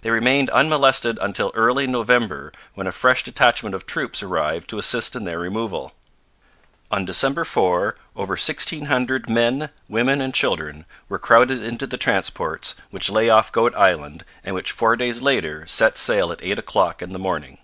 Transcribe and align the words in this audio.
They 0.00 0.08
remained 0.08 0.48
unmolested 0.48 1.18
until 1.20 1.52
early 1.54 1.84
in 1.84 1.92
November, 1.92 2.52
when 2.72 2.86
a 2.86 2.90
fresh 2.90 3.22
detachment 3.22 3.74
of 3.74 3.84
troops 3.84 4.22
arrived 4.22 4.66
to 4.70 4.78
assist 4.78 5.14
in 5.14 5.24
their 5.24 5.38
removal. 5.38 5.92
On 6.90 7.04
December 7.04 7.44
4 7.44 7.94
over 8.16 8.34
sixteen 8.34 8.86
hundred 8.86 9.28
men, 9.28 9.68
women, 9.86 10.22
and 10.22 10.32
children 10.32 10.86
were 11.10 11.18
crowded 11.18 11.62
into 11.62 11.86
the 11.86 11.98
transports, 11.98 12.76
which 12.88 13.10
lay 13.10 13.28
off 13.28 13.52
Goat 13.52 13.74
Island 13.74 14.24
and 14.42 14.54
which 14.54 14.72
four 14.72 14.96
days 14.96 15.20
later 15.20 15.66
set 15.66 15.98
sail 15.98 16.32
at 16.32 16.42
eight 16.42 16.58
o'clock 16.58 17.02
in 17.02 17.12
the 17.12 17.18
morning. 17.18 17.58